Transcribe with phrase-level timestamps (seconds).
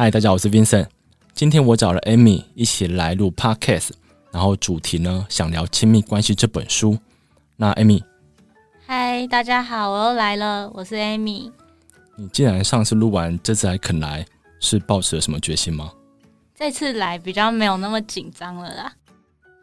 [0.00, 0.86] 嗨，大家好，我是 Vincent。
[1.34, 3.90] 今天我找了 Amy 一起来录 Podcast，
[4.32, 6.96] 然后主题呢，想聊《亲密关系》这本书。
[7.56, 8.02] 那 Amy，
[8.86, 11.52] 嗨，大家好，我又来了，我是 Amy。
[12.16, 14.24] 你既然上次录完，这次还肯来，
[14.58, 15.92] 是抱持了什么决心吗？
[16.54, 18.90] 这次来比较没有那么紧张了啦。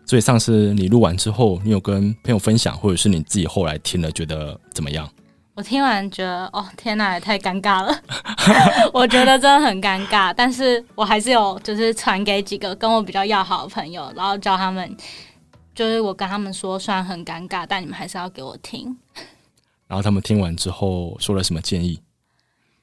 [0.06, 5.10] 所以上次你录完之后，你有跟朋友分享，或者是你自己后来听了觉得怎么样？
[5.58, 7.92] 我听完觉得，哦，天哪，也太尴尬了！
[8.94, 14.96] 我觉得真的很尴尬，但是我还是有就是传给几个跟我比较要好的朋友，然后叫他们，
[15.74, 18.96] 就是我跟他们说，虽然很尴尬，但你们还是要给我听。
[19.88, 22.00] 然后他们听完之后说了什么建议？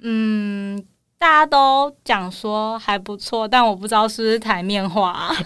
[0.01, 0.84] 嗯，
[1.16, 5.37] 大家都讲说还不错，但我不知道是不是台面话啊。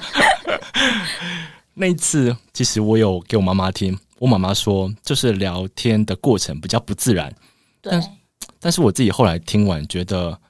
[1.75, 3.99] 那一次，其实我有给我妈妈听。
[4.19, 7.35] 我妈妈说，就是聊天的过程比较不自然。
[7.81, 7.93] 对。
[7.93, 8.19] 但，
[8.61, 10.41] 但是我自己后来听完，觉得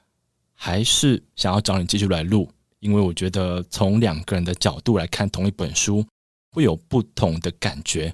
[0.53, 6.05] 还是想要找你继续来录，因为我觉得从两个人的角度来看同一本书，
[6.51, 8.13] 会有不同的感觉。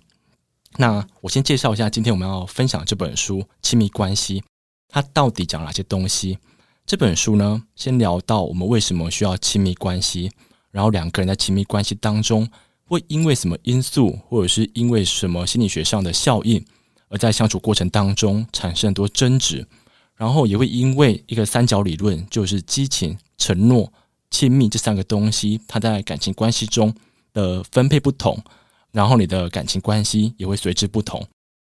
[0.77, 4.41] 那我先介绍一下，今天我们要分享这本书《亲密关系》，
[4.89, 6.37] 它到底讲哪些东西？
[6.85, 10.29] 这本书呢，先聊到我们为什么需要亲密关系，
[10.71, 12.49] 然后两个人在亲密关系当中。
[12.87, 16.63] 会因为什么因素，或者是因为什么心理学上的效应，
[17.09, 19.67] 而在相处过程当中产生很多争执，
[20.15, 23.91] 然后也会因为一个三角理论，就是激情、承诺、
[24.29, 26.93] 亲密这三个东西，它在感情关系中
[27.33, 28.37] 的分配不同，
[28.91, 31.25] 然后你的感情关系也会随之不同。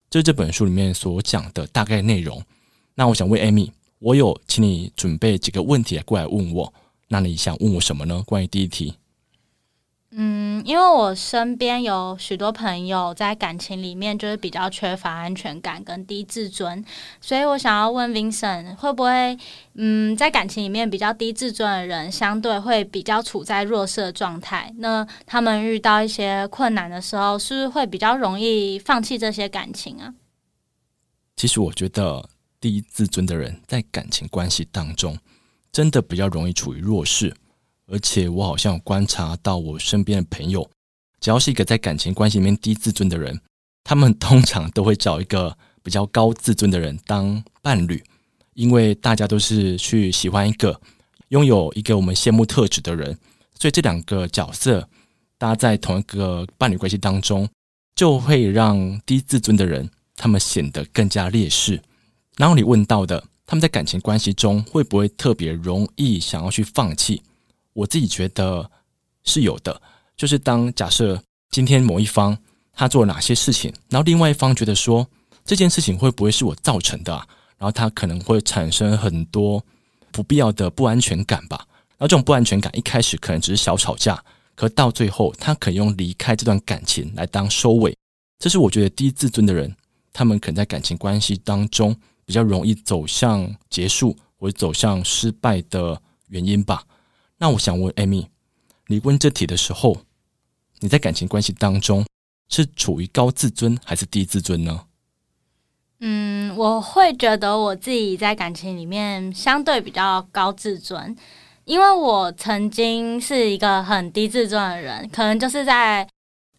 [0.09, 2.41] 这是这本书里面所讲的大概内容。
[2.95, 3.69] 那我想问 Amy，
[3.99, 6.73] 我有请你准备几个问题来过来问我，
[7.07, 8.23] 那你想问我什么呢？
[8.25, 8.93] 关于第一题。
[10.15, 16.85] 嗯，因为我身边有许多朋友在感情里面就是比较缺乏安全感跟低自尊，
[17.19, 19.35] 所以我想要问 Vincent，会不会
[19.73, 24.71] 嗯，在感情里面比较低自尊的人，相对会比较处在弱势的状态？
[24.77, 30.13] 那他们遇到一些困难的时候，是不是会比较容易放弃这些感情啊？
[31.35, 32.29] 其实我觉得
[32.61, 35.17] 低自尊的人在感情关系当中，
[35.71, 37.35] 真的比较容易处于弱势。
[37.87, 40.69] 而且我好像观察到，我身边的朋友，
[41.19, 43.39] 只要是一个在感情关系里面低自尊的人，
[43.83, 48.03] 他们通常都会找一个比较高自尊的人当伴侣，
[48.53, 50.79] 因为大家都是去喜欢一个
[51.29, 53.17] 拥有一个我们羡慕特质的人，
[53.59, 54.87] 所以这两个角色
[55.37, 57.47] 搭在同一个伴侣关系当中，
[57.95, 61.81] 就会让低自尊的人他们显得更加劣势。
[62.37, 67.21] 然后你问到的，他们在感情关系中会不会特别容易想要去放弃？
[67.73, 68.69] 我自己觉得
[69.23, 69.81] 是有的，
[70.15, 72.37] 就是当假设今天某一方
[72.71, 75.07] 他做了哪些事情，然后另外一方觉得说
[75.43, 77.27] 这件事情会不会是我造成的啊？
[77.57, 79.63] 然后他可能会产生很多
[80.11, 81.65] 不必要的不安全感吧。
[81.97, 84.21] 然后这种不安全感一开始可能只是小吵架，
[84.55, 87.95] 可到最后他可以用离开这段感情来当收尾。
[88.39, 89.73] 这是我觉得低自尊的人，
[90.11, 91.95] 他们可能在感情关系当中
[92.25, 96.83] 比较容易走向结束或者走向失败的原因吧。
[97.43, 98.29] 那我想问艾米
[98.87, 99.97] 你问这题的时候，
[100.79, 102.05] 你在感情关系当中
[102.47, 104.85] 是处于高自尊还是低自尊呢？
[105.99, 111.13] 嗯，我会觉得我自己在感情里面相对比较高自尊，
[111.65, 116.07] 因为我曾经是一个很低自尊的人，可能就是在。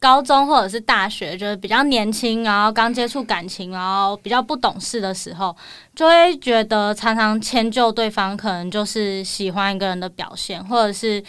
[0.04, 5.56] 高中或者是大学，就是比较年轻，然后刚接触感情，然后比较不懂事的时候，
[5.96, 11.24] 就会觉得常常迁就对方，可能就是喜欢一个人的表现，或者是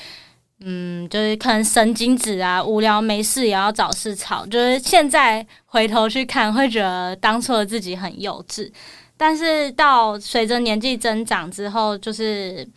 [0.59, 4.45] 嗯，就是可能神经质啊，无聊没事也要找事吵。
[4.45, 8.69] 就是现在回头去看，会觉得当初的自己很幼稚，
[9.15, 12.67] 但是到随着年纪增长之后，就是。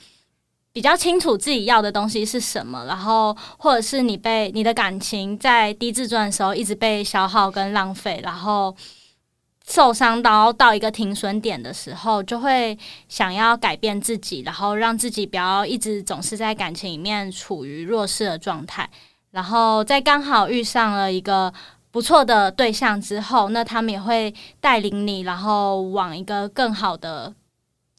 [0.78, 8.72] 比较清楚自己要的东西是什么，然后或者是你被你的感情在低自尊的时候一直被消耗跟浪费，然后
[9.66, 18.88] 受伤到到一个停损点的时候，就会想要改变自己，然后让自己不要一直总是在感情里面处于弱势的状态，
[19.32, 21.52] 然后在刚好遇上了一个
[21.90, 27.34] 不错的对象之后，那他们也会带领你，然后往一个更好的，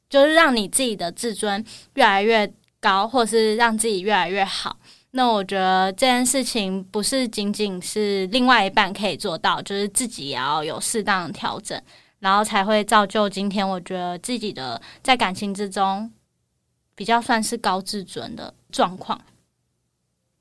[0.09, 1.61] 就是让你自己的自尊
[1.95, 2.49] 越来越。
[2.79, 4.77] 高，或是让自己越来越好。
[5.11, 11.81] 那我觉得这件事情不是仅仅是另外一半可以做到，就是自己也要有适当的调整，
[12.19, 16.11] 然后才会造就今天我觉得自己的在感情之中
[16.93, 19.19] 比较算是高自尊的状况。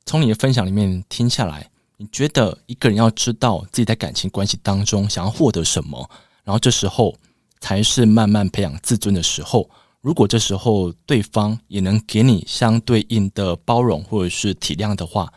[0.04, 6.10] 从你的分享里面听下来，你觉得一个人要知道自己在感情关系当中想要获得什么，
[6.44, 7.16] 然后这时候
[7.58, 9.70] 才是慢慢培养自尊的时候。
[10.08, 15.30] 如果这时候对方也能给你相对应的包容或者是体谅的话，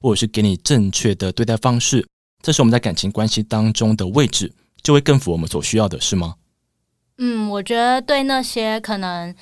[0.00, 2.04] 或者是给你正确的对待方式，
[2.42, 4.52] 这是我们在感情关系当中的位置
[4.82, 6.34] 就会更符合我们所需要的，是吗？
[7.18, 9.32] 嗯，我觉得对那些可能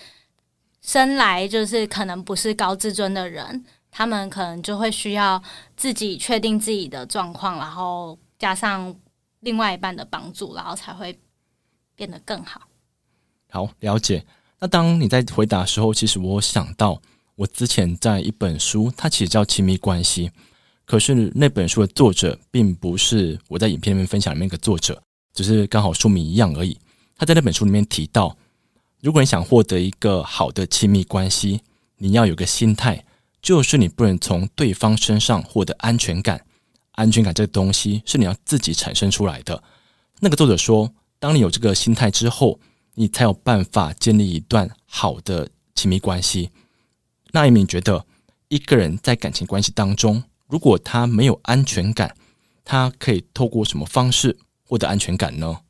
[0.82, 5.42] 生来就是可能不是高自尊的人，他们可能就会需要
[5.78, 8.94] 自己确定自己的状况，然后加上
[9.40, 11.18] 另外一半的帮助，然后才会
[11.96, 12.60] 变得更好。
[13.50, 14.22] 好，了解。
[14.60, 17.00] 那当你在回答的时候，其实我想到
[17.36, 20.28] 我之前在一本书，它其实叫《亲密关系》，
[20.84, 25.02] 可是那本书的作者并不是我在影片里面分享里面一个作者，
[25.34, 26.78] 只是刚好书名一样而已。
[27.16, 28.36] 他在那本书里面提到，
[29.00, 31.60] 如果你想获得一个好的亲密关系，
[31.98, 33.04] 你要有个心态，
[33.42, 36.44] 就是你不能从对方身上获得安全感。
[36.92, 39.62] 安全感这个东西是你要自己产生出来的。
[40.20, 42.60] 那个作者说，当你有这个心态之后，
[42.94, 46.50] 你才有办法建立一段好的亲密关系。
[47.32, 48.06] 那 Amy 觉得，
[48.48, 52.14] 一个人在感情关系当中，如果他没有安全感，
[52.64, 55.60] 他可以透过什么方式获得安全感呢？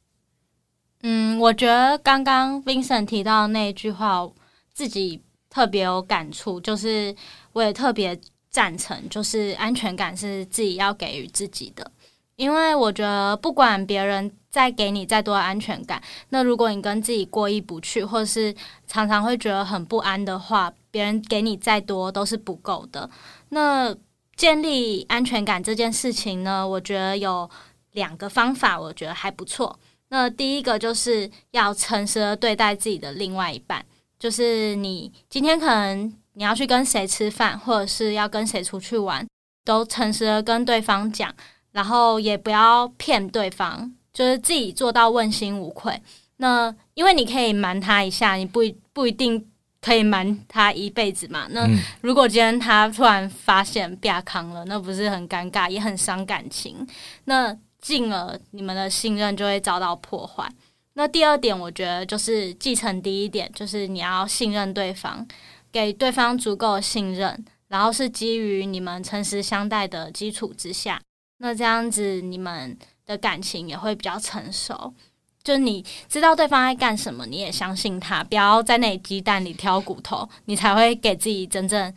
[1.02, 4.28] 嗯，我觉得刚刚 Vincent 提到那句话，
[4.72, 7.14] 自己特别有感触，就是
[7.52, 8.18] 我也特别
[8.50, 11.90] 赞成，就是安全感是自己要给予自己的。
[12.36, 18.54] 因为我觉得，不管别人再给你再多安全感，那如果你跟自己过意不去，或者是
[18.86, 23.08] 常常会觉得很不安的话，别人给你再多都是不够的。
[23.50, 23.94] 那
[24.36, 27.48] 建立安全感这件事情呢，我觉得有
[27.92, 29.78] 两个方法，我觉得还不错。
[30.08, 33.84] 那第一个就是要诚实的对待自己的另外一半，
[34.18, 39.26] 就是你今天可能你要去跟谁吃饭，或者是要跟谁出去玩，
[39.64, 41.32] 都诚实的跟对方讲，
[41.74, 46.00] 然后也不要骗对方，就是自己做到问心无愧。
[46.36, 48.60] 那因为你可以瞒他一下，你不
[48.92, 49.44] 不一定
[49.80, 51.48] 可以瞒他一辈子嘛。
[51.50, 51.68] 那
[52.00, 56.86] 如果今天他突然发现变康了，那不是很尴尬，也很伤感情。
[57.24, 60.48] 那进而你们的信任就会遭到破坏。
[60.94, 65.26] 那第二点，我觉得就是继承第一点，就是你要信任对方，
[65.72, 71.00] 给对方足够的信任，然后是基于你们诚实相待的基础之下，
[71.44, 72.74] 那这样子你们
[73.04, 74.94] 的感情也会比较成熟。
[75.42, 81.92] 就你知道对方在干什么，你也相信他，不要在那里鸡蛋里挑骨头，你才会给自己真正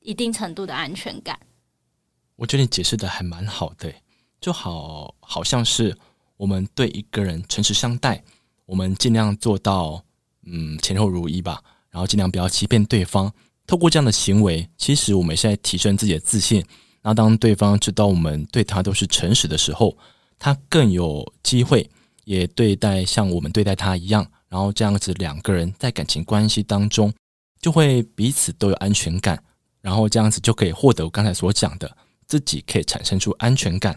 [0.00, 1.40] 一定程度的安全感。
[2.36, 3.90] 我觉得你解释的还蛮好的。
[4.38, 5.96] 就好，好像是
[6.36, 8.22] 我们对一个人诚实相待，
[8.66, 10.04] 我们尽量做到
[10.44, 13.32] 嗯前后如一吧，然后尽量不要欺骗对方。
[13.66, 16.62] 透过这样的行为，其实我们是在提升自己的自信。
[17.02, 19.96] 那当对方知道我们对他都是诚实的时候，
[20.38, 21.88] 他更有机会
[22.24, 24.26] 也对待像我们对待他一样。
[24.48, 27.12] 然后这样子两个人在感情关系当中
[27.62, 29.40] 就会彼此都有安全感，
[29.80, 33.96] 然后这样子就可以获得我刚才所讲的，自己可以产生出安全感。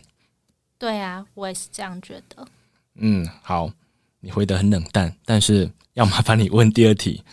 [0.78, 2.48] 对啊，我也是这样觉得。
[2.96, 3.72] 嗯，好，
[4.20, 7.24] 你回得很冷淡，但是要麻烦你问第二题。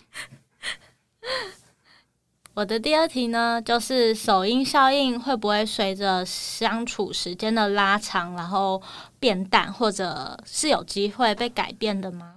[2.53, 8.81] 我的第二题呢，就是首因效应会不会随着相处时间的拉长，然后
[9.19, 12.35] 变淡，或者是有机会被改变的吗？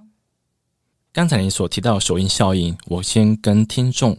[1.13, 4.17] 刚才你所提到的首因效应，我先跟听众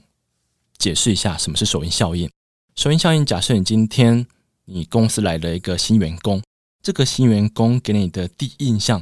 [0.78, 2.30] 解释一下什么是首因效应。
[2.76, 4.28] 首因效应，假设你今天
[4.66, 6.44] 你公司来了一个新员工。
[6.82, 9.02] 这个新员工给你的第一印象，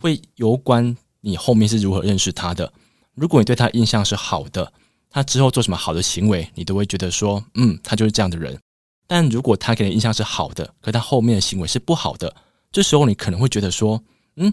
[0.00, 2.72] 会有关你后面是如何认识他的。
[3.14, 4.72] 如果你对他印象是好的，
[5.12, 8.58] 他之后做什么好的行为，你都会觉得说，嗯，他就是这样的人。
[9.06, 12.34] 但如果他给你印象是好的，可他后面的行为是不好的，
[12.72, 14.02] 这时候你可能会觉得说，
[14.36, 14.52] 嗯，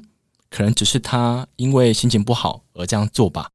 [0.50, 3.50] 可能只是他因为心情不好而这样做吧。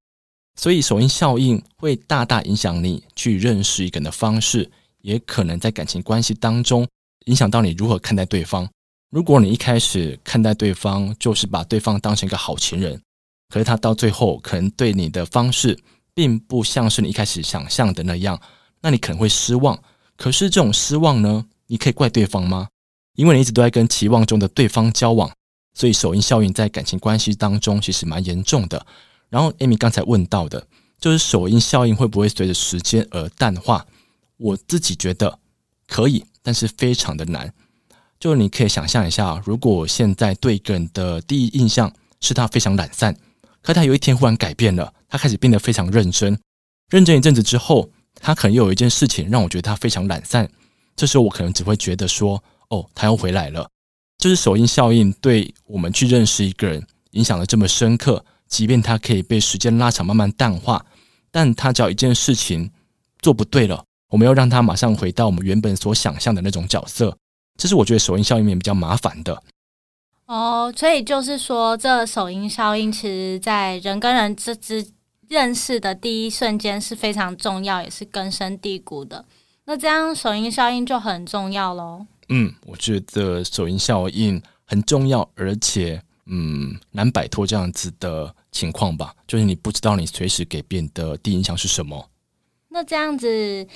[0.57, 4.71] 所以首因效应会大大影响你去认识一个人的方式，
[5.03, 6.87] 也可能在感情关系当中
[7.27, 8.67] 影响到你如何看待对方。
[9.11, 12.99] 如果你一开始看待对方就是把对方当成一个好情人，
[13.49, 15.79] 可是他到最后可能对你的方式
[16.15, 18.41] 并不像是你一开始想象的那样，
[18.81, 19.79] 那你可能会失望。
[20.17, 22.69] 可是这种失望呢，你可以怪对方吗？
[23.17, 25.31] 因为你一直都在跟期望中的对方交往，
[25.75, 28.87] 所以首因效应在感情关系当中其实蛮严重的。
[29.29, 30.67] 然后 Amy 刚才问到的，
[31.01, 33.85] 就是首因效应会不会随着时间而淡化？
[34.37, 35.39] 我自己觉得
[35.87, 37.53] 可以，但是非常的难。
[38.19, 43.17] 就你可以想象一下，如果我现在对一个人的第一印象是他非常懒散，
[43.63, 46.37] 可他有一天忽然改变了，他开始变得非常认真，
[46.91, 47.89] 认真一阵子之后，
[48.21, 50.51] 他可能又有一件事情让我觉得他非常懒散，
[50.97, 53.69] 这时候我可能只会觉得说，哦，他又回来了。
[54.19, 60.85] 就是首因效应对我们去认识一个人影响的这么深刻，即便他可以被时间拉长慢慢淡化，
[61.31, 62.73] 但他只要一件事情
[63.21, 67.17] 做不对了，我们要让他马上回到我们原本所想象的那种角色，
[67.57, 69.41] 这是我觉得首因效应里面比较麻烦的。
[70.27, 74.83] 哦，所以就是说，这首因效应其实在人跟人之之
[75.29, 79.25] 认识的第一瞬间是非常重要，也是根深蒂固的。
[79.65, 82.07] 那这样首因效应就很重要喽。
[82.29, 92.11] 嗯，我觉得首因效应很重要，而且嗯难摆脱这样子的情况吧，就是你不知道你随时给别人的第一印象是什么。
[92.69, 93.67] 那这样子，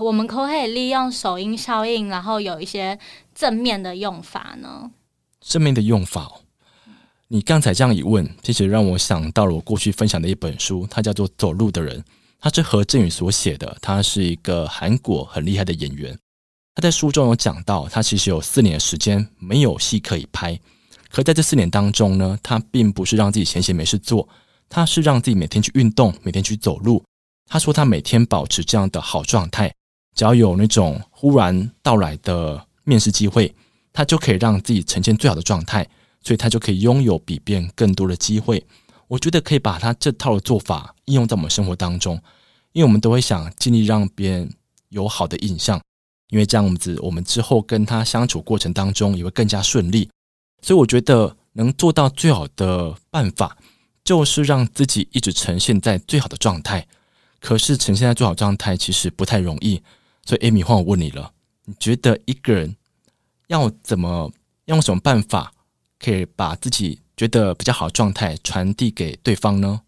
[0.00, 2.98] 我们可不可以利用首因效应，然后有一些
[3.34, 4.90] 正面的用法呢？
[5.40, 6.40] 正面的用法哦，
[7.28, 12.00] 你刚才这样一问，其实让我想到了我过去分享的一本书，它叫做《走路的人》，
[12.38, 16.16] 它是何振宇所写的，他是一个韩国很厉害的演员。
[16.74, 20.56] 他在书中有讲到，他其实有四年的时间没有戏可以拍，
[21.10, 24.28] 可在这四年当中呢，他并不是让自己闲闲没事做，
[24.68, 27.02] 他是让自己每天去运动，每天去走路。
[27.48, 29.74] 他说他每天保持这样的好状态，
[30.14, 33.52] 只要有那种忽然到来的面试机会。
[33.92, 35.88] 他就可以让自己呈现最好的状态，
[36.26, 38.66] 所以他就可以拥有比别人更多的机会。
[39.06, 42.20] 我觉得可以把他这套的做法应用在我们生活当中，
[42.72, 44.52] 因为我们都会想尽力让别人
[44.88, 45.80] 有好的印象，
[46.30, 50.10] 因为这样子我们之后跟他相处过程当中也会更加顺利。
[50.62, 53.56] 所以我觉得能做到最好的办法，
[54.02, 56.88] 就是让自己一直呈现在最好的状态。
[57.38, 59.80] 可是呈现在最好状态其实不太容易，
[60.24, 61.30] 所以艾米换我问你了，
[61.66, 62.74] 你觉得一个人？
[63.46, 64.32] 要怎么
[64.64, 65.52] 用什么办法
[65.98, 69.82] 可以把自己觉得比较好的状态传递给对方呢？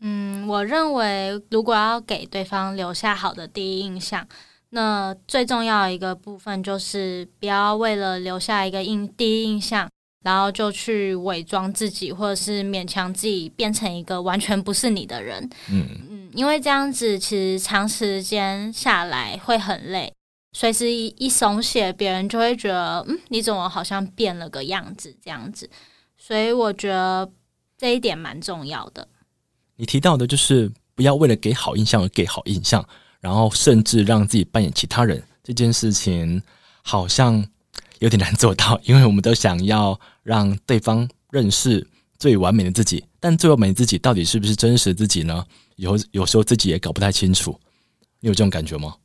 [0.00, 4.26] 嗯，我认为如果要给对方留下好的第一印象，
[4.70, 9.90] 那最重要一个部分就是不要为了留下一个印第一印象，
[10.22, 15.42] 然后就去伪装自己，或者是勉强自己变成一个完全不是你的人。
[15.68, 20.12] 嗯嗯，因为这样子其实长时间下来会很累。
[20.52, 25.68] 随时一一松懈，别人就会觉得，嗯，你怎么好像变了个样子这样子。
[26.16, 27.30] 所以我觉得
[27.76, 29.06] 这一点蛮重要的。
[29.76, 32.86] 你提到的就是不要为了给好印象而给好印象，
[33.20, 36.42] 然后甚至让自己扮演其他人这件事情，
[36.82, 37.46] 好像
[38.00, 41.86] 有点难做到，因为我们都想要让对方认识
[42.18, 45.46] 最完美的自己，但最完美的自己到底是不是真实自己呢？
[45.76, 47.58] 有有时候自己也搞不太清楚。
[48.18, 48.96] 你有这种感觉吗？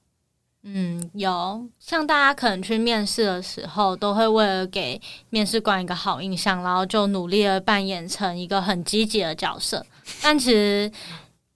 [0.65, 9.86] 嗯，有像大家可能去面试的时候，都会为了给面试官一个好印象，然后就努力的扮演成一个很积极的角色。
[10.22, 10.89] 但其实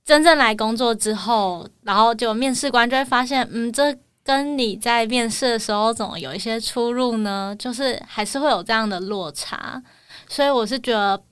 [0.03, 7.55] 真正来工作之后，然后就面试官就会发现，嗯，这跟你在面试的时候怎么有一些出入呢？
[7.57, 9.81] 就是还是会有这样的落差。
[10.27, 11.23] 所以我是觉得，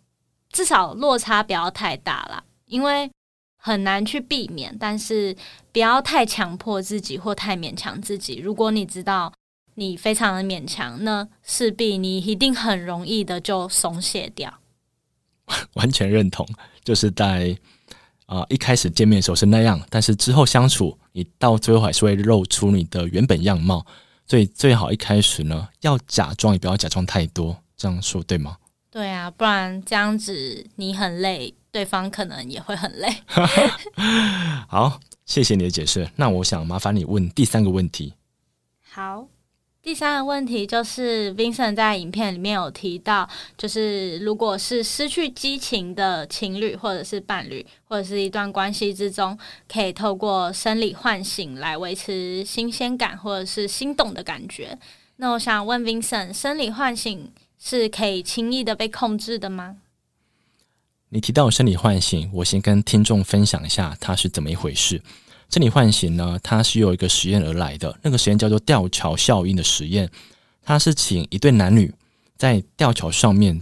[0.49, 3.11] 至少落差不要太大啦，因为。
[3.65, 5.35] 很难去避免，但是
[5.71, 8.35] 不要太强迫自己或太勉强自己。
[8.35, 9.33] 如果你知道
[9.73, 14.59] 你非常的勉强，那势必你一定很容易的就松懈掉。
[15.73, 16.47] 完全认同，
[16.83, 17.57] 就是在
[18.27, 23.83] 啊、呃、一开始见面的时候是那样，但是之后相处，你到最后还是会露出你的原本样貌。
[24.27, 27.57] 所以最好一开始呢，要假装也不要假装太多。
[27.75, 28.57] 这样说对吗？
[28.91, 31.55] 对啊，不然这样子你很累。
[31.75, 33.13] 对方可能也会很累。
[34.69, 36.09] 好，谢谢你的解释。
[36.15, 38.13] 那我想麻烦你问第三个问题。
[38.89, 39.27] 好，
[39.81, 49.37] 第三个问题就是 Vincent 在影片里面有提到，就是如果是失去激情的情侣，或者是伴侣，或者是一段关系之中，
[49.69, 54.79] 可以透过生理唤醒来维持新鲜感或者是心动的感觉。
[55.17, 57.29] 那我想问 Vincent，生理唤醒
[57.59, 59.75] 是可以轻易的被控制的吗？
[61.09, 65.01] 你提到生理唤醒，我先跟听众分享一下它是怎么一回事。
[65.49, 70.09] 生理唤醒呢，它是由一个实验而来的，那个实验叫做吊桥效应的实验。
[70.63, 71.93] 它是请一对男女
[72.35, 73.61] 在吊桥上面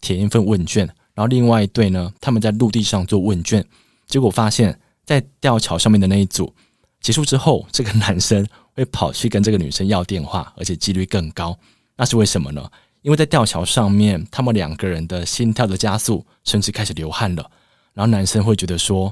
[0.00, 3.64] 填一份问卷，然后另外一对呢，他们在陆地上做问卷。
[4.06, 6.54] 结果发现，在吊桥上面的那一组
[7.02, 11.56] 结束之后，这个男生会跑去跟这个女生要电话，而且几率更高。
[11.96, 12.70] 那是为什么呢？
[13.08, 17.50] 因为在吊桥上面，他们两个人的心跳的加速，甚至开始流汗了。
[17.94, 19.10] 然后男生会觉得说，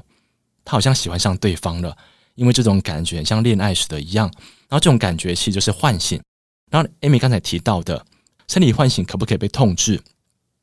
[0.63, 1.97] 他好像喜欢上对方了，
[2.35, 4.31] 因为这种感觉像恋爱时的一样。
[4.69, 6.21] 然后这种感觉其实就是唤醒。
[6.69, 8.05] 然后 Amy 刚才提到的
[8.47, 9.99] 生理唤醒可不可以被控制？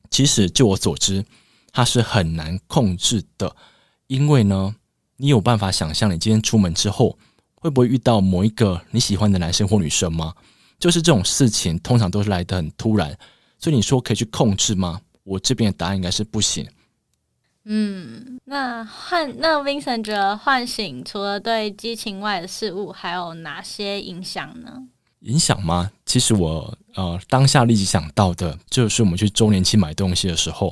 [0.09, 1.25] 其实就我所知，
[1.73, 3.53] 它是很难控制的。
[4.07, 4.73] 因为呢，
[5.17, 7.19] 你有办法想象你今天出门之后，
[7.55, 10.35] 会不会遇到某一个你喜欢的男生或女生吗？
[10.79, 13.17] 就是这种事情，通常都是来得很突然，
[13.57, 15.01] 所以你说可以去控制吗？
[15.23, 16.67] 我这边的答案应该是不行。
[17.63, 24.83] 嗯，那唤那 Vincent 觉得唤醒除了对激情外的事物，还有哪些影响呢？
[25.21, 25.89] 影响吗？
[26.05, 30.67] 其实我呃当下立即想到的就是我们去周年庆买东西的时候，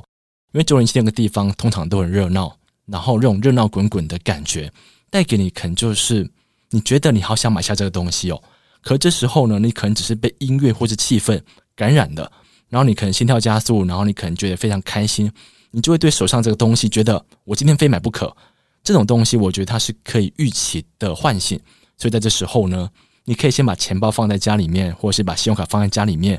[0.52, 2.56] 因为周年庆那个地方通常都很热闹，
[2.86, 4.72] 然后这种热闹滚滚的感觉
[5.10, 6.30] 带给你，可能就是
[6.70, 8.40] 你觉得你好想买下这个东西哦。
[8.84, 11.40] 可这时候呢，你可能只是被音乐或者气氛
[11.74, 12.30] 感染的，
[12.68, 15.32] 然后你可能心跳加速，然后你可能觉得非常开心，
[15.72, 18.36] 你就会对手上这个东西觉得我今天非买不可。
[18.82, 21.58] 这种东西我觉得它是可以预期的唤醒，
[21.96, 22.88] 所以在这时候呢。
[23.26, 26.38] 你可以先把钱包放在家里面，或者是把信用卡放在家里面，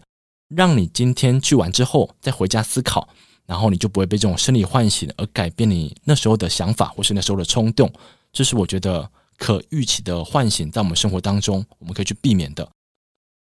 [0.50, 3.10] 让你今天去完之后再回家思考，
[3.48, 7.92] 然后你就不会被这种生理唤醒而改变你那时候的想法，或是那时候的冲动。
[8.32, 12.68] 这是我觉得可预期的唤醒，在我们生活当中我们可以去避免的。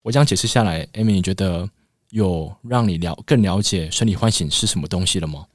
[0.01, 1.69] 我这样解释下来，Amy，你觉得
[2.10, 5.45] 有让你了更了解生理唤醒是什么东西了吗？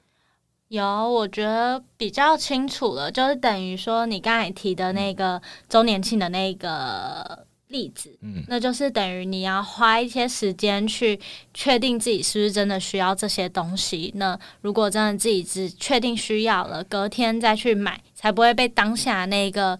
[0.68, 7.44] 有，我觉得比较清楚了，就是等于说你刚才提的那个周年庆的那个。
[7.68, 11.18] 例子，嗯，那就是等于你要花一些时间去
[11.52, 14.12] 确定自己是不是真的需要这些东西。
[14.14, 19.76] 那如果真的自己只确定需要了，隔天再去买，才不会被当下那个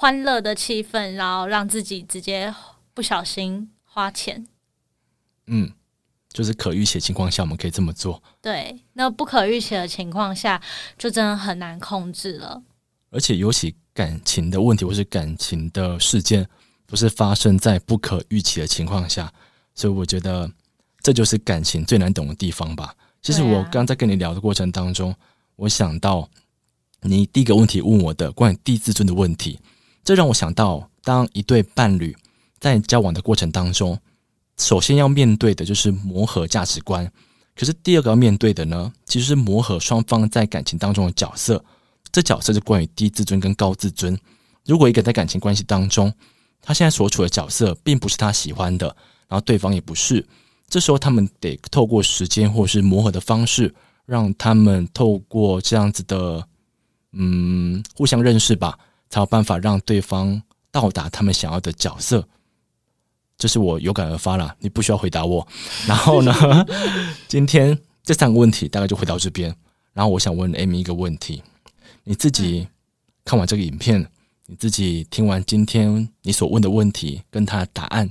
[0.00, 2.54] 欢乐的气氛，然后让自己直接
[2.94, 4.46] 不小心花钱。
[5.46, 5.70] 嗯，
[6.32, 8.22] 就是可预期的情况下，我们可以这么做。
[8.40, 10.58] 对，那不可预期的情况下，
[10.96, 12.62] 就真的很难控制了。
[13.10, 16.48] 而且，尤其感情的问题或是感情的事件。
[16.86, 19.32] 不是发生在不可预期的情况下，
[19.76, 20.50] 所以我觉得
[21.00, 22.92] 这就是感情最难懂的地方吧。
[23.22, 25.14] 其实我刚在跟你聊的过程当中，
[25.54, 26.28] 我想到
[27.02, 29.60] 你第一个问题问我的关于低自尊的问题，
[30.10, 32.16] 这让我想到，当一对伴侣
[32.58, 33.96] 在交往的过程当中，
[34.58, 37.08] 首先要面对的就是磨合价值观，
[37.54, 41.64] 可是第二个要面对的呢，其实是磨合双方在感情当中的角色。
[42.10, 44.18] 这角色是关于低自尊跟高自尊。
[44.66, 46.12] 如果一个在感情关系当中，
[46.60, 48.88] 他现在所处的角色并不是他喜欢的，
[49.28, 50.26] 然后对方也不是。
[50.68, 53.72] 这时候他们得透过时间或者是磨合的方式，
[54.06, 56.44] 让他们透过这样子的，
[57.12, 58.76] 嗯，互相认识吧，
[59.10, 62.26] 才有办法让对方到达他们想要的角色。
[63.36, 65.46] 这是我有感而发啦，你不需要回答我。
[65.86, 66.32] 然后呢，
[67.28, 69.54] 今天这三个问题大概就回到这边。
[69.92, 71.42] 然后我想问 Amy 一个问题：
[72.04, 72.68] 你自己
[73.24, 74.10] 看完这个影片。
[74.46, 78.10] 你自己听完今天你所问的问题跟他的答案，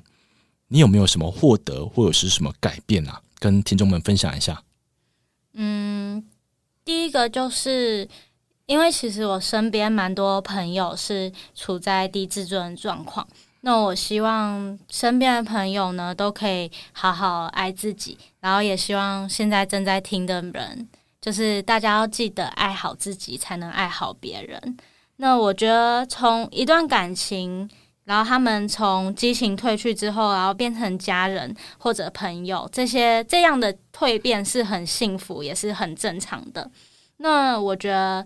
[0.69, 3.21] 你有没有什么获得或者是什么改变啊？
[3.39, 4.63] 跟听众们分享一下。
[5.51, 6.23] 嗯，
[6.85, 8.07] 第一个就是
[8.69, 13.27] 因为其实我身边蛮多朋友是处在低自尊状况，
[13.61, 20.87] 那我希望身边的朋友呢都可以好好爱自己，然后也希望现在正在听的人，
[21.19, 24.77] 就是大家要记得爱好自己，才能爱好别人。
[25.15, 27.67] 那我觉得，从一段感情，
[28.03, 36.69] 然后他们从激情褪去之后，然后变成家人或者朋友，这些这样的蜕变是很幸福，也是很正常的。
[37.17, 38.25] 那我觉得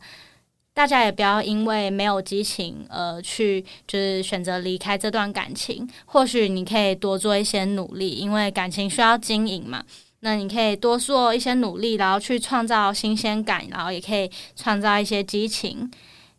[0.73, 5.87] 大家也不要因为没有激情而去就是选择离开这段感情。
[6.05, 9.83] 或许你可以多做一些努力，因为感情需要经营嘛。
[10.21, 15.91] 那你可以多做一些努力，然后去创造新鲜感，然后也可以创造一些激情。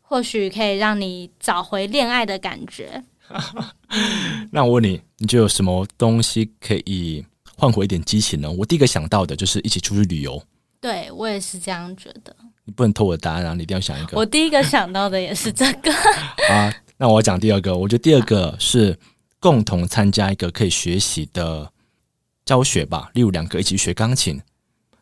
[0.07, 3.03] 或许可以让你找回恋爱的感觉。
[4.53, 7.25] 那我问你，你就有什么东西可以
[7.57, 8.51] 换回一点激情呢？
[8.51, 10.41] 我第一个想到的就是一起出去旅游。
[10.81, 12.37] 对，我也是这样觉得。
[12.65, 13.55] 你不能偷我的答案啊！
[13.55, 14.17] 你一定要想一个。
[14.17, 15.93] 我第一个想到的也是这个。
[16.51, 17.77] 啊，那我讲第二个。
[17.77, 18.99] 我觉得第二个是
[19.39, 21.71] 共同参加一个可以学习的
[22.45, 24.41] 教学吧，例如两个一起学钢琴，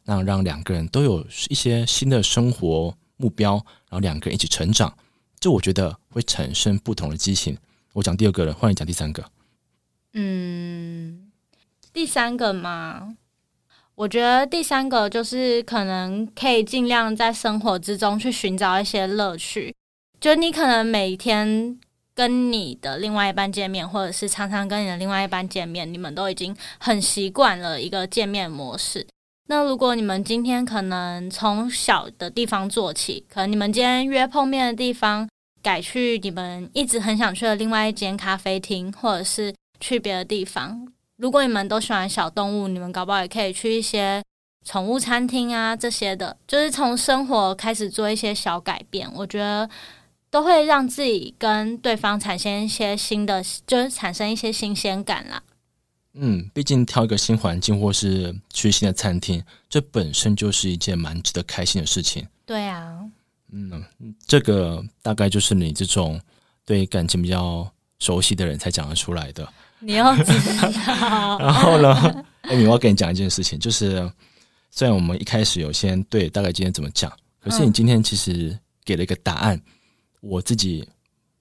[0.04, 3.54] 那让两个人都有一些新的生活目标，
[3.88, 4.92] 然后两个人一起成长，
[5.38, 7.56] 这我觉得会产生不同的激情。
[7.92, 9.24] 我讲第二个了，换你讲第三个。
[10.14, 11.30] 嗯，
[11.92, 13.16] 第三个嘛，
[14.02, 19.72] 我觉得第三个就是可能可以尽量在生活之中去寻找一些乐趣。
[20.20, 21.78] 就你可能每天
[22.12, 29.06] 跟你的另外一半见面，或者是常常跟你的另外一半见面，你们都已经很习惯了一个见面模式。
[29.46, 35.28] 那如果你们今天可能从小的地方做起，可能你们今天约碰面的地方
[35.62, 40.88] 改去你们一直很想去的另外一间咖啡厅，或者是去别的地方。
[41.16, 44.22] 如果你们都喜欢小动物，你们搞不好也可以去一些
[44.64, 49.68] 宠物餐厅啊，这些的，就是从生活开始做一些小改变，我觉得
[50.30, 55.42] 都会让自己跟对方产生一些新的，就是产生一些新鲜感啦。
[56.14, 62.26] 嗯，毕竟挑一个新环境，或是去新的餐厅，这本身就是一件蛮值得开心的事情。
[62.44, 62.98] 对啊，
[63.50, 63.84] 嗯，
[64.26, 66.20] 这个大概就是你这种
[66.64, 67.70] 对感情比较
[68.02, 69.48] 熟悉的人才讲得出来的。
[69.78, 70.24] 你要知
[70.60, 71.38] 道。
[71.38, 74.10] 然后呢，艾 米，我要跟你讲一件事情，就是
[74.72, 79.62] 虽然我们一开始有先对大概今天怎么讲，可是你今天其实给了一个答案，嗯、
[80.20, 80.84] 我自己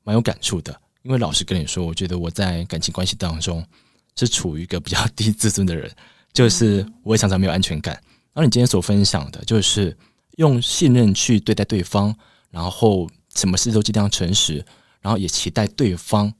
[0.04, 0.80] 蛮有感触的。
[1.02, 3.66] 因为老实跟你说，我觉得我在感情关系当中
[4.16, 5.92] 是处于一个比较低自尊的人，
[6.32, 7.96] 就是我也常常没有安全感。
[8.34, 9.98] 然后你今天所分享的，就是
[10.38, 12.16] 用信任去对待对方，
[12.52, 14.64] 然后什么事都尽量诚实，
[15.02, 16.32] 然后也期待对方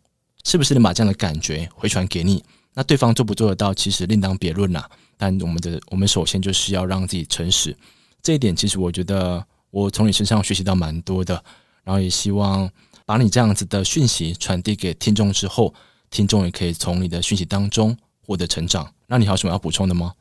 [0.44, 2.44] 是不是能把这样的感觉回传给你。
[2.74, 4.90] 那对方做不做得到，其实另当别论啦。
[5.18, 7.76] 但我们的我们首先就是要让自己诚实，
[8.22, 11.44] 这一点其实我觉得我从你身上学习到蛮多的，
[11.84, 12.70] 然后也希望。
[13.04, 15.74] 把你这样子的讯息传递给听众之后，
[16.10, 18.94] 听众也可以从你的讯息当中获得成长。
[19.08, 20.14] 那你还有什么要补充的吗？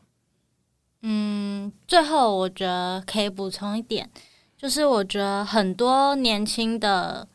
[1.03, 4.11] 嗯，最后我觉得可以补充一点，
[4.57, 7.29] 就是我觉得很多年轻的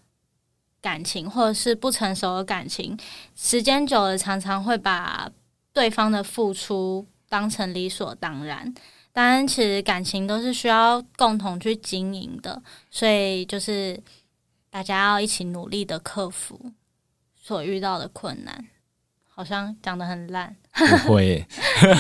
[0.86, 2.96] 感情或者是不成熟的感情，
[3.36, 5.28] 时间久了常常会把
[5.74, 8.72] 对方的付出当成理所当然。
[9.12, 14.00] 当然，其实感情都是需要共同去经营的，所以就是。
[14.76, 16.74] 大家要一起努力的克服
[17.42, 18.68] 所遇到的困难，
[19.36, 21.46] 好像讲的很烂，不会，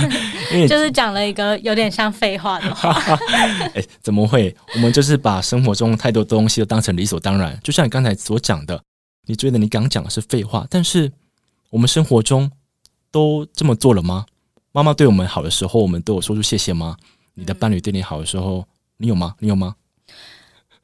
[0.69, 2.93] 就是讲了一个有点像废话的话。
[3.75, 4.55] 哎，怎么会？
[4.73, 8.81] 我们就是把生活中太多东西都当成理所当然，就像你刚才所讲的，
[9.25, 11.11] 你觉得你刚讲的是废话，但是
[11.71, 12.49] 我们生活中
[13.11, 14.25] 都这么做了吗？
[14.71, 16.95] 妈妈对我们好的时候，我们都有说出谢谢吗？
[17.33, 19.35] 你的伴侣对你好的时候，你有吗？
[19.39, 19.75] 你有吗？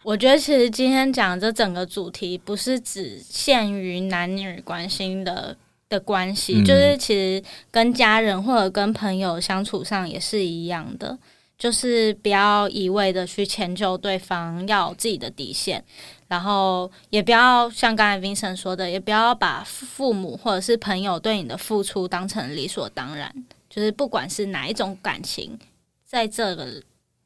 [0.04, 5.56] 我觉得其实今天讲这整个主题不是只限于男女关心的
[5.92, 11.20] 的关系，嗯、就是其实跟家人或者跟朋友相处上也是一样的，
[11.58, 15.84] 就是不要一味的去迁就对方，要有自己的底线，
[16.30, 23.32] 然后也不要像刚才 Vincent 说的，也不要把父母或者是朋友对你的付出当成理所当然，
[23.70, 25.60] 就是不管是哪一种感情，
[26.06, 26.82] 在这个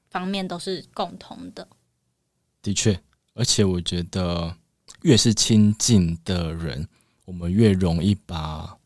[0.09, 1.67] 方面都是共同的。
[2.61, 2.99] 的确，
[3.35, 4.55] 而且我觉得
[5.03, 6.87] 越是亲近的人，
[7.25, 8.77] 我们越容易把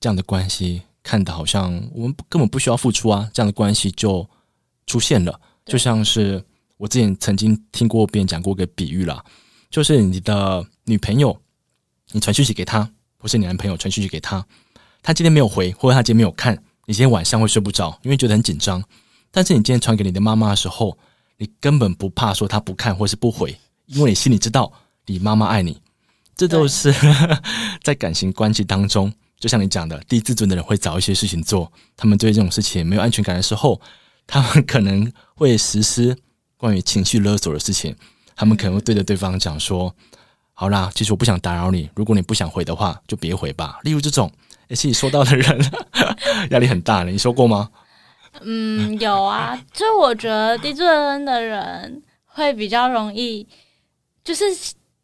[0.00, 4.28] 这样的关系看得好像我们根本不需要付出啊，这样的关系就
[4.86, 5.40] 出现了。
[5.64, 6.44] 就像是
[6.76, 9.24] 我之前曾经听过别人讲过一个比喻啦，
[9.70, 11.40] 就是你的女朋友，
[12.10, 14.44] 你传讯息给她，或是你男朋友传讯息给她，
[15.02, 16.54] 她今天没有回，或者她今天没有看，
[16.86, 18.82] 你今天晚上会睡不着，因为觉得很紧张。
[19.30, 20.96] 但是你今天传给你的妈妈的时候，
[21.38, 24.72] 你根本不怕说她不看或是不回，因为你心里知道
[25.06, 25.81] 你妈妈爱你。
[26.42, 26.92] 这都是
[27.84, 31.70] 在感情关系当中，就像你讲的，低自尊的人会找一些事情做。
[31.96, 33.80] 他们对这种事情没有安全感的时候，
[34.26, 36.16] 他们可能会实施
[36.56, 37.94] 关于情绪勒索的事情。
[38.34, 39.94] 他们可能会对着对方讲说
[40.52, 44.28] ：“好啦，其实我不想打扰你，如果你不想回的话，就别回吧。”例如这种，
[44.68, 45.70] 而且说到的人
[46.50, 47.10] 压力很大了。
[47.12, 47.70] 你说过吗？
[48.40, 53.46] 嗯，有啊，就我觉得低自尊的人会比较容易，
[54.24, 54.44] 就是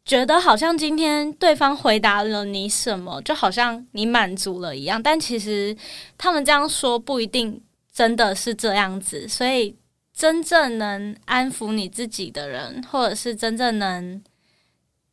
[0.09, 5.77] 觉得好像今天对方回答了你什么，就好像你满足了一样，但其实
[6.17, 7.61] 他们这样说不一定
[7.93, 9.75] 真的是这样子，所以
[10.11, 14.19] 真正能安抚你自己的人，或者是真正能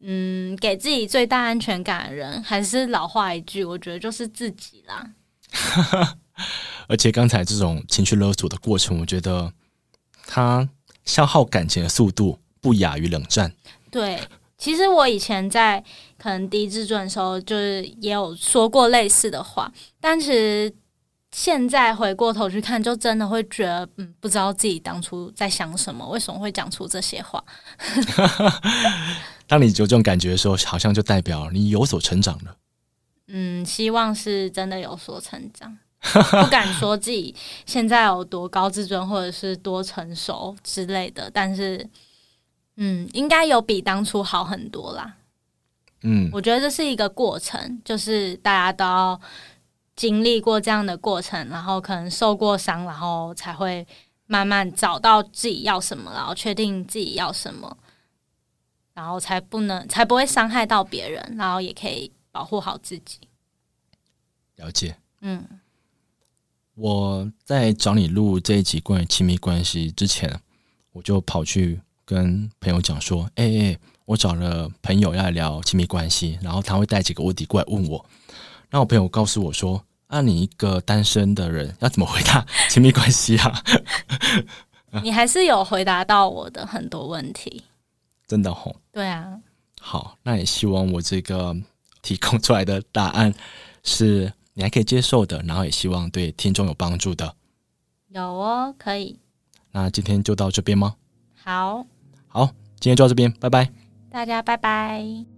[0.00, 5.12] 嗯给自己最大安全感的人，还是老话一句，我觉得就是自己啦。
[6.88, 9.52] 而且刚才这种情绪勒索的过程，我觉得
[10.26, 10.66] 它
[11.04, 13.52] 消耗感情的速度不亚于冷战。
[13.90, 14.18] 对，
[14.58, 15.82] 其实我以前在
[16.18, 20.72] 可能低自尊的时候，就是也有说过类似的话，但其实
[21.32, 27.42] 现在回过头去看，就真的会觉得，嗯，不知道自己当初在想什么，为什么会讲出这些话。
[29.46, 32.56] 当你有这种感觉的时候，好像就代表你有所成长了。
[33.28, 35.76] 嗯，希望是真的有所成长。
[36.00, 41.84] 不敢说自己现在有多高自尊，或者是多成熟之类的，但是，
[42.76, 45.16] 嗯，应该有比当初好很多啦。
[46.02, 49.20] 嗯，我觉得这是一个过程，就是大家都要
[49.96, 53.86] 经历过这样的过程，然后可能受过伤，然后才会
[54.26, 57.76] 慢慢找到自己要什么，然后确定自己要什么，
[58.94, 63.20] 然后才不能才不会伤害到别人，然后也可以保护好自己。
[64.56, 65.44] 了解，嗯。
[66.74, 70.42] 我在找你录这一集关于亲密关系之前，
[70.92, 78.06] 我就跑去跟朋友讲说哎诶我找了朋友要来聊亲密关系然后他会带几个卧底过来问我。
[78.70, 83.62] 那我朋友告诉我说那你一个单身的人要怎么回答亲密关系啊？
[85.02, 87.64] 你还是有回答到我的很多问题。
[88.26, 89.38] 真的吼对啊。
[89.80, 91.54] 好那也希望我这个
[92.02, 93.32] 提供出来的答案
[93.82, 97.34] 是你还可以接受的然后也希望对听众有帮助的。
[98.08, 99.18] 有哦可以。
[99.72, 100.94] 那今天就到这边吗？
[101.42, 101.84] 好。
[102.36, 103.70] 好今天就到这边拜拜。
[104.10, 105.35] 大家拜拜。